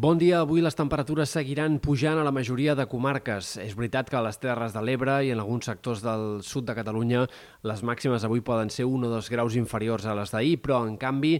[0.00, 0.38] Bon dia.
[0.40, 3.50] Avui les temperatures seguiran pujant a la majoria de comarques.
[3.60, 6.76] És veritat que a les Terres de l'Ebre i en alguns sectors del sud de
[6.78, 7.26] Catalunya
[7.68, 10.96] les màximes avui poden ser 1 o 2 graus inferiors a les d'ahir, però en
[10.96, 11.34] canvi,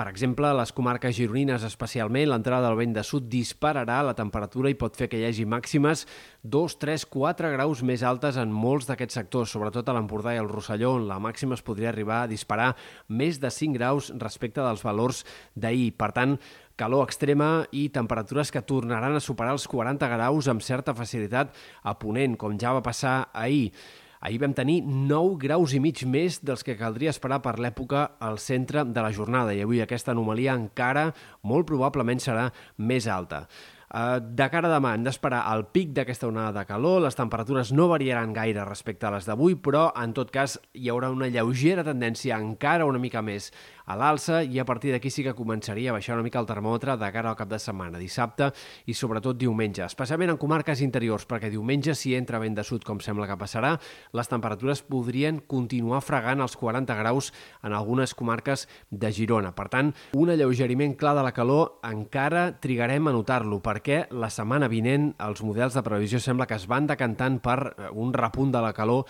[0.00, 4.72] per exemple, a les comarques gironines especialment, l'entrada del vent de sud dispararà la temperatura
[4.72, 6.06] i pot fer que hi hagi màximes
[6.40, 10.48] 2, 3, 4 graus més altes en molts d'aquests sectors, sobretot a l'Empordà i el
[10.48, 12.72] Rosselló, on la màxima es podria arribar a disparar
[13.08, 15.92] més de 5 graus respecte dels valors d'ahir.
[16.00, 16.38] Per tant,
[16.76, 21.96] calor extrema i temperatures que tornaran a superar els 40 graus amb certa facilitat a
[21.98, 23.72] Ponent, com ja va passar ahir.
[24.20, 28.40] Ahir vam tenir 9 graus i mig més dels que caldria esperar per l'època al
[28.42, 31.10] centre de la jornada i avui aquesta anomalia encara
[31.44, 33.44] molt probablement serà més alta.
[33.86, 37.70] Eh, de cara a demà hem d'esperar el pic d'aquesta onada de calor, les temperatures
[37.72, 41.86] no variaran gaire respecte a les d'avui, però en tot cas hi haurà una lleugera
[41.86, 43.52] tendència encara una mica més
[43.86, 46.96] a l'alça i a partir d'aquí sí que començaria a baixar una mica el termòmetre
[46.98, 48.50] de cara al cap de setmana, dissabte
[48.86, 53.00] i sobretot diumenge, especialment en comarques interiors, perquè diumenge si entra vent de sud com
[53.00, 53.76] sembla que passarà,
[54.12, 59.54] les temperatures podrien continuar fregant els 40 graus en algunes comarques de Girona.
[59.54, 64.70] Per tant, un alleugeriment clar de la calor encara trigarem a notar-lo, perquè la setmana
[64.72, 68.62] vinent els models de previsió sembla que es van decantant per eh, un repunt de
[68.66, 69.06] la calor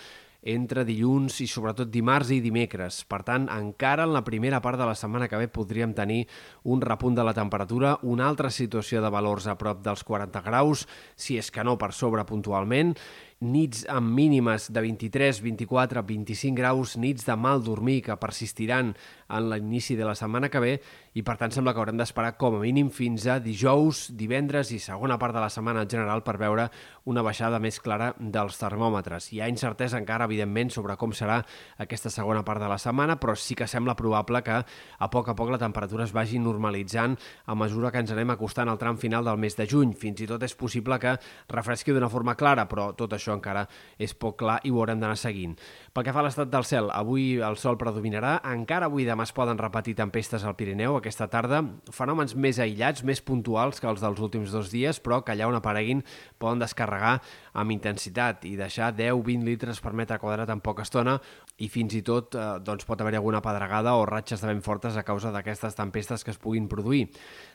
[0.46, 3.02] entre dilluns i sobretot dimarts i dimecres.
[3.10, 6.22] Per tant, encara en la primera part de la setmana que ve podríem tenir
[6.64, 10.86] un repunt de la temperatura, una altra situació de valors a prop dels 40 graus,
[11.16, 12.94] si és que no per sobre puntualment,
[13.40, 18.94] nits amb mínimes de 23, 24, 25 graus, nits de mal dormir que persistiran
[19.28, 20.72] en l'inici de la setmana que ve
[21.16, 24.78] i per tant sembla que haurem d'esperar com a mínim fins a dijous, divendres i
[24.80, 26.68] segona part de la setmana en general per veure
[27.08, 29.30] una baixada més clara dels termòmetres.
[29.32, 31.42] Hi ha incertesa encara, evidentment, sobre com serà
[31.80, 35.36] aquesta segona part de la setmana, però sí que sembla probable que a poc a
[35.36, 39.24] poc la temperatura es vagi normalitzant a mesura que ens anem acostant al tram final
[39.24, 39.96] del mes de juny.
[39.96, 41.16] Fins i tot és possible que
[41.48, 43.66] refresqui d'una forma clara, però tot això això encara
[43.98, 45.56] és poc clar i ho haurem d'anar seguint.
[45.92, 49.34] Pel que fa a l'estat del cel, avui el sol predominarà, encara avui demà es
[49.34, 51.62] poden repetir tempestes al Pirineu aquesta tarda,
[51.92, 55.58] fenòmens més aïllats, més puntuals que els dels últims dos dies, però que allà on
[55.58, 56.04] apareguin
[56.38, 57.16] poden descarregar
[57.56, 61.16] amb intensitat i deixar 10-20 litres per metre quadrat en poca estona
[61.56, 64.96] i fins i tot eh, doncs pot haver alguna pedregada o ratxes de vent fortes
[64.96, 67.06] a causa d'aquestes tempestes que es puguin produir.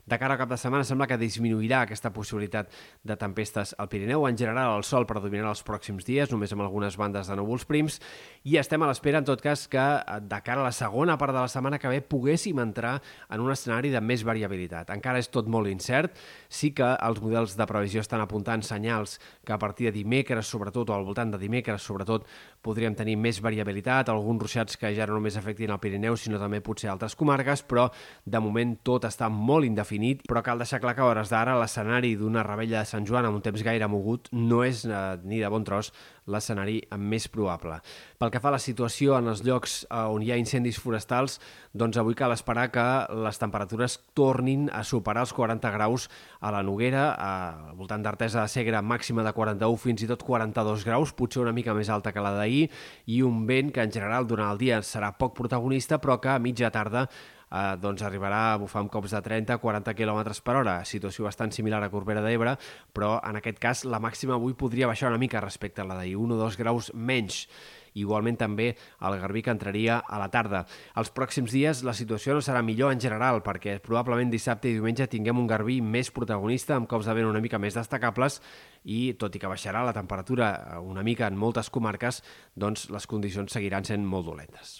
[0.06, 2.72] De cara al cap de setmana sembla que disminuirà aquesta possibilitat
[3.06, 4.25] de tempestes al Pirineu.
[4.28, 7.99] En general, el sol predominarà els pròxims dies, només amb algunes bandes de núvols prims,
[8.44, 11.35] i estem a l'espera, en tot cas, que eh, de cara a la segona part
[11.35, 12.97] de la setmana que ve poguéssim entrar
[13.29, 14.89] en un escenari de més variabilitat.
[14.95, 16.17] Encara és tot molt incert,
[16.49, 20.89] sí que els models de previsió estan apuntant senyals que a partir de dimecres, sobretot,
[20.89, 22.25] o al voltant de dimecres, sobretot,
[22.61, 26.61] podríem tenir més variabilitat, alguns ruixats que ja no només afectin el Pirineu, sinó també
[26.61, 27.88] potser altres comarques, però
[28.25, 32.16] de moment tot està molt indefinit, però cal deixar clar que a hores d'ara l'escenari
[32.19, 35.50] d'una rebella de Sant Joan amb un temps gaire mogut no és eh, ni de
[35.51, 35.91] bon tros
[36.31, 37.79] l'escenari més probable.
[38.22, 41.39] Pel que fa a la situació en els llocs eh, on hi ha incendis forestals,
[41.78, 42.85] doncs avui cal esperar que
[43.25, 46.07] les temperatures tornin a superar els 40 graus
[46.40, 50.88] a la Noguera, al voltant d'Artesa de Segre màxima de 41 fins i tot 42
[50.88, 52.69] graus, potser una mica més alta que la d'ahir,
[53.06, 56.40] i un vent que en general durant el dia serà poc protagonista, però que a
[56.40, 57.07] mitja tarda
[57.51, 61.84] eh, doncs arribarà a bufar amb cops de 30-40 km per hora, situació bastant similar
[61.84, 62.56] a Corbera d'Ebre,
[62.94, 66.17] però en aquest cas la màxima avui podria baixar una mica respecte a la d'ahir,
[66.17, 67.45] 1 o 2 graus menys.
[67.94, 68.69] Igualment també
[69.03, 70.63] el Garbí que entraria a la tarda.
[70.95, 75.09] Els pròxims dies la situació no serà millor en general perquè probablement dissabte i diumenge
[75.11, 78.40] tinguem un Garbí més protagonista amb cops de vent una mica més destacables
[78.84, 82.23] i tot i que baixarà la temperatura una mica en moltes comarques,
[82.56, 84.79] doncs les condicions seguiran sent molt dolentes.